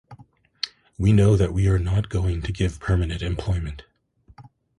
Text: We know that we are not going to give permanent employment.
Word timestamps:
We 0.97 1.13
know 1.13 1.37
that 1.37 1.53
we 1.53 1.67
are 1.67 1.77
not 1.77 2.09
going 2.09 2.41
to 2.41 2.51
give 2.51 2.79
permanent 2.79 3.21
employment. 3.21 3.83